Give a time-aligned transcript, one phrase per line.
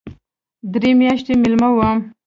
[0.73, 1.97] درې میاشتې مېلمه وم.